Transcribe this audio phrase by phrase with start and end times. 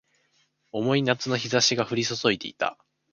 [0.71, 2.75] 重い夏の日差しが降り注いでいた